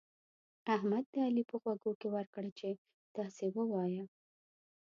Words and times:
احمد 0.75 1.05
د 1.13 1.15
علي 1.25 1.43
په 1.51 1.55
غوږو 1.61 1.91
کې 1.99 2.07
ورکړه 2.15 2.49
چې 2.59 2.69
داسې 3.17 3.45
ووايه. 3.57 4.03